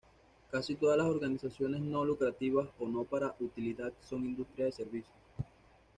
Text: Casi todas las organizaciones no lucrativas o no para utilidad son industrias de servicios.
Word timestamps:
Casi 0.49 0.73
todas 0.77 0.97
las 0.97 1.05
organizaciones 1.05 1.79
no 1.79 2.03
lucrativas 2.03 2.67
o 2.79 2.87
no 2.87 3.03
para 3.03 3.35
utilidad 3.39 3.93
son 4.01 4.25
industrias 4.25 4.69
de 4.75 4.83
servicios. 4.85 5.15